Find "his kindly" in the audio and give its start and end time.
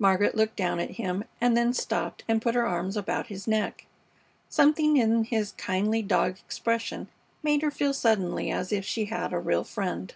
5.22-6.02